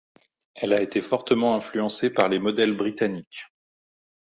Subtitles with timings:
[0.55, 3.45] Elle a été fortement influencée par les modèles britanniques.